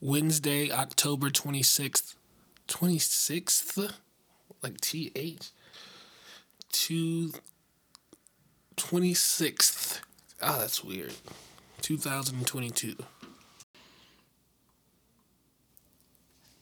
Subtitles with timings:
[0.00, 2.14] Wednesday, October 26th.
[2.68, 3.92] 26th?
[4.62, 5.50] Like TH?
[6.72, 7.32] To
[8.76, 10.00] 26th.
[10.42, 11.12] Ah, oh, that's weird.
[11.82, 12.96] 2022.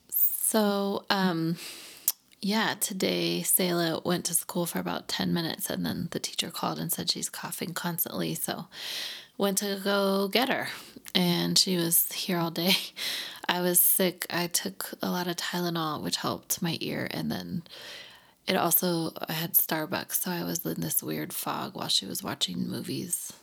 [0.09, 1.57] So, um,
[2.41, 6.79] yeah, today Selah went to school for about 10 minutes and then the teacher called
[6.79, 8.35] and said she's coughing constantly.
[8.35, 8.67] So,
[9.37, 10.67] went to go get her
[11.15, 12.73] and she was here all day.
[13.49, 14.27] I was sick.
[14.29, 17.63] I took a lot of Tylenol, which helped my ear, and then
[18.47, 22.21] it also I had Starbucks, so I was in this weird fog while she was
[22.21, 23.33] watching movies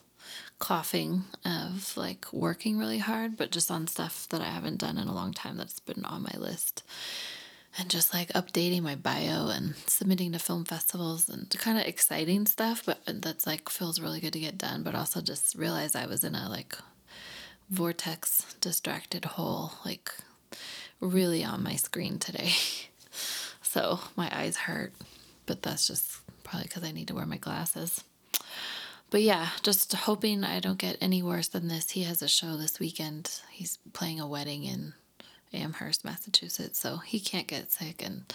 [0.59, 5.09] coughing of like working really hard, but just on stuff that I haven't done in
[5.09, 6.83] a long time that's been on my list.
[7.79, 12.47] And just like updating my bio and submitting to film festivals and kind of exciting
[12.47, 14.83] stuff, but uh, that's like feels really good to get done.
[14.83, 16.77] But also just realize I was in a like
[17.69, 20.11] vortex distracted hole, like
[21.01, 22.53] really on my screen today.
[23.63, 24.93] so my eyes hurt,
[25.45, 28.03] but that's just probably because I need to wear my glasses
[29.11, 31.91] but yeah, just hoping I don't get any worse than this.
[31.91, 33.41] He has a show this weekend.
[33.51, 34.95] He's playing a wedding in
[35.53, 38.03] Amherst, Massachusetts, so he can't get sick.
[38.05, 38.33] And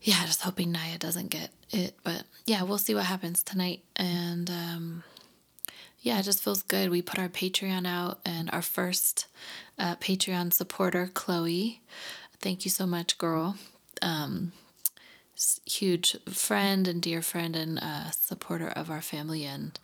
[0.00, 1.96] yeah, just hoping Naya doesn't get it.
[2.02, 3.82] But yeah, we'll see what happens tonight.
[3.96, 5.04] And um,
[6.00, 6.90] yeah, it just feels good.
[6.90, 9.26] We put our Patreon out, and our first
[9.78, 11.80] uh, Patreon supporter, Chloe.
[12.40, 13.56] Thank you so much, girl.
[14.00, 14.52] Um,
[15.64, 19.78] huge friend and dear friend and uh, supporter of our family and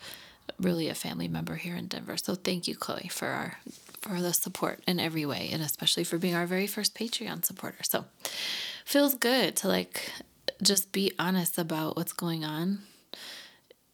[0.58, 2.16] really a family member here in Denver.
[2.16, 3.58] So thank you, Chloe, for our
[4.00, 7.82] for the support in every way, and especially for being our very first Patreon supporter.
[7.82, 8.04] So
[8.84, 10.12] feels good to like
[10.62, 12.80] just be honest about what's going on.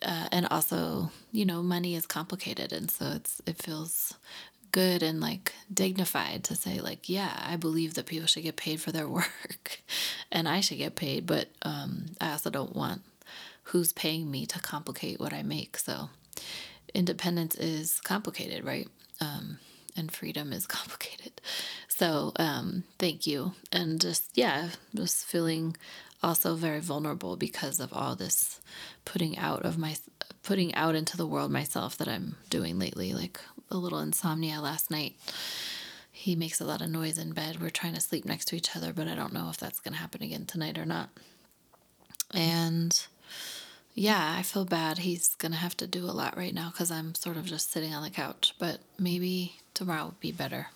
[0.03, 4.15] Uh, and also, you know, money is complicated, and so it's it feels
[4.73, 8.81] good and like dignified to say like yeah i believe that people should get paid
[8.81, 9.81] for their work
[10.31, 13.03] and i should get paid but um, i also don't want
[13.65, 16.09] who's paying me to complicate what i make so
[16.95, 18.89] independence is complicated right
[19.21, 19.59] um,
[19.97, 21.41] and freedom is complicated
[21.89, 25.77] so um, thank you and just yeah just feeling
[26.23, 28.61] also very vulnerable because of all this
[29.05, 29.97] putting out of my
[30.43, 33.41] putting out into the world myself that I'm doing lately like
[33.71, 35.17] a little insomnia last night.
[36.11, 37.61] He makes a lot of noise in bed.
[37.61, 39.95] We're trying to sleep next to each other, but I don't know if that's going
[39.95, 41.09] to happen again tonight or not.
[42.33, 43.07] And
[43.95, 44.99] yeah, I feel bad.
[44.99, 47.73] He's going to have to do a lot right now because I'm sort of just
[47.73, 50.69] sitting on the couch, but maybe tomorrow would be better.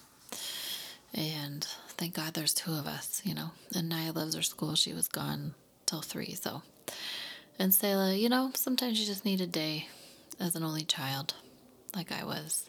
[1.14, 3.52] And thank God there's two of us, you know.
[3.74, 4.74] And Naya loves her school.
[4.74, 5.54] She was gone
[5.86, 6.62] till three, so.
[7.58, 9.88] And Selah, you know, sometimes you just need a day
[10.40, 11.34] as an only child,
[11.94, 12.68] like I was.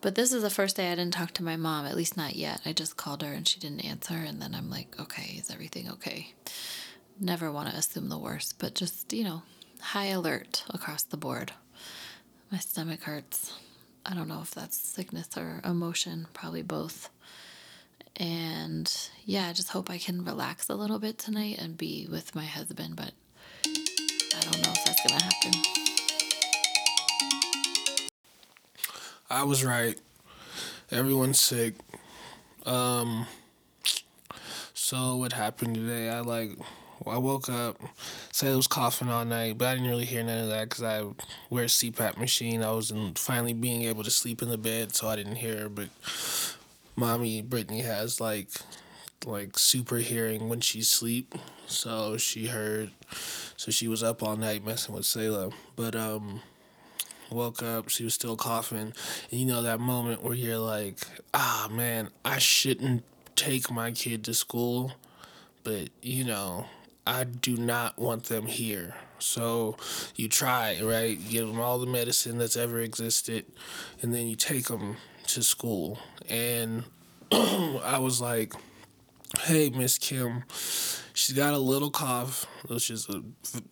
[0.00, 2.36] But this is the first day I didn't talk to my mom, at least not
[2.36, 2.60] yet.
[2.64, 4.14] I just called her and she didn't answer.
[4.14, 6.34] And then I'm like, okay, is everything okay?
[7.20, 9.42] Never want to assume the worst, but just, you know,
[9.88, 11.52] high alert across the board.
[12.52, 13.54] My stomach hurts.
[14.04, 17.08] I don't know if that's sickness or emotion, probably both.
[18.16, 18.94] And
[19.24, 22.44] yeah, I just hope I can relax a little bit tonight and be with my
[22.44, 23.12] husband, but
[23.64, 25.52] I don't know if that's going to happen.
[29.30, 29.98] I was right.
[30.90, 31.76] Everyone's sick.
[32.66, 33.26] Um,
[34.74, 36.10] so what happened today?
[36.10, 36.58] I like,
[37.06, 37.80] I woke up,
[38.32, 40.82] said I was coughing all night, but I didn't really hear none of that because
[40.82, 41.04] I
[41.50, 42.62] wear a CPAP machine.
[42.62, 45.68] I was finally being able to sleep in the bed, so I didn't hear.
[45.68, 45.88] But
[46.96, 48.50] mommy Brittany has like,
[49.24, 51.34] like super hearing when she sleep,
[51.66, 52.90] so she heard.
[53.56, 56.40] So she was up all night messing with Selah, but um
[57.30, 58.92] woke up, she was still coughing.
[59.30, 60.98] And you know that moment where you're like,
[61.34, 63.04] ah, man, I shouldn't
[63.36, 64.92] take my kid to school,
[65.62, 66.66] but you know,
[67.08, 68.94] I do not want them here.
[69.18, 69.78] So
[70.14, 71.16] you try, right?
[71.18, 73.46] You give them all the medicine that's ever existed,
[74.02, 74.98] and then you take them
[75.28, 75.98] to school.
[76.28, 76.84] And
[77.32, 78.52] I was like,
[79.40, 80.44] hey, Miss Kim,
[81.14, 83.22] she's got a little cough, which is a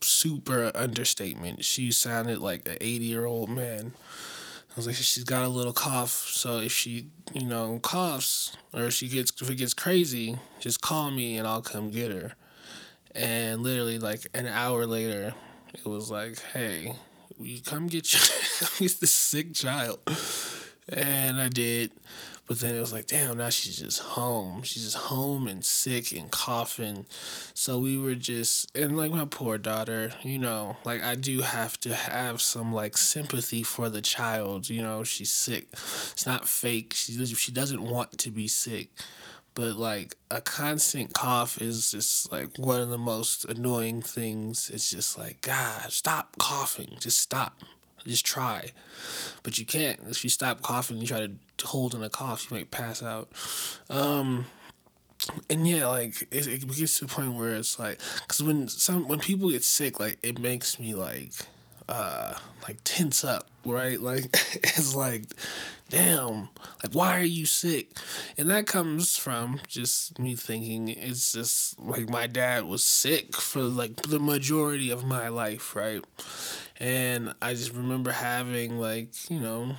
[0.00, 1.62] super understatement.
[1.62, 3.92] She sounded like an 80 year old man.
[4.70, 8.84] I was like, she's got a little cough, so if she, you know, coughs or
[8.84, 12.32] if she gets if it gets crazy, just call me and I'll come get her.
[13.16, 15.34] And literally, like an hour later,
[15.72, 16.94] it was like, hey,
[17.40, 18.20] you come get your
[18.88, 20.00] this sick child,
[20.88, 21.92] and I did.
[22.46, 24.62] But then it was like, damn, now she's just home.
[24.62, 27.04] She's just home and sick and coughing.
[27.54, 31.80] So we were just, and like my poor daughter, you know, like I do have
[31.80, 34.68] to have some like sympathy for the child.
[34.68, 35.66] You know, she's sick.
[35.72, 36.92] It's not fake.
[36.94, 38.90] She, she doesn't want to be sick
[39.56, 44.70] but like a constant cough is just like one of the most annoying things.
[44.72, 46.98] It's just like, God, stop coughing.
[47.00, 47.62] Just stop.
[48.06, 48.70] Just try.
[49.42, 49.98] But you can't.
[50.08, 53.30] If you stop coughing, you try to hold in a cough, you might pass out.
[53.88, 54.44] Um,
[55.48, 59.08] and yeah, like it, it gets to the point where it's like, because when some
[59.08, 61.32] when people get sick, like it makes me like
[61.88, 64.00] uh like tense up, right?
[64.00, 64.24] Like
[64.54, 65.24] it's like
[65.88, 66.48] damn,
[66.82, 67.90] like why are you sick?
[68.36, 73.62] And that comes from just me thinking it's just like my dad was sick for
[73.62, 76.04] like the majority of my life, right?
[76.78, 79.76] And I just remember having like, you know,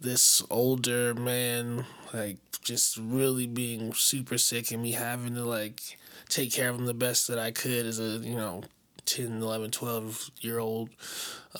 [0.00, 5.98] this older man like just really being super sick and me having to like
[6.28, 8.62] take care of him the best that I could as a, you know,
[9.06, 10.90] 10, 11, 12 year old.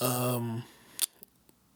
[0.00, 0.64] Um,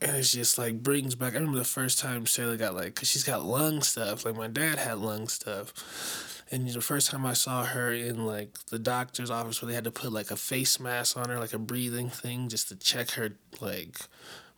[0.01, 1.35] and it's just like brings back.
[1.35, 4.25] I remember the first time Sarah got like, cause she's got lung stuff.
[4.25, 8.59] Like my dad had lung stuff, and the first time I saw her in like
[8.67, 11.53] the doctor's office where they had to put like a face mask on her, like
[11.53, 13.99] a breathing thing, just to check her like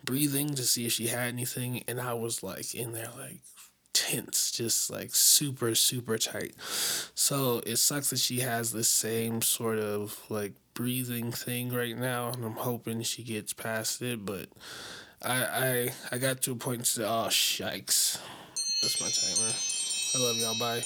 [0.04, 3.40] breathing to see if she had anything, and I was like in there like
[3.92, 6.54] tense, just like super, super tight.
[7.14, 12.30] So it sucks that she has the same sort of like breathing thing right now,
[12.30, 14.24] and I'm hoping she gets past it.
[14.24, 14.48] But
[15.22, 18.18] I I I got to a point to oh shikes,
[18.82, 19.52] that's my timer.
[20.14, 20.58] I love y'all.
[20.58, 20.82] Bye.